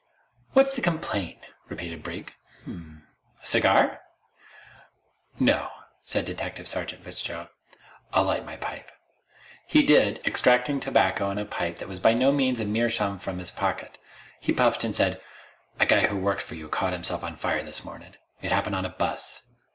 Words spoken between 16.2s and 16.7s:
for you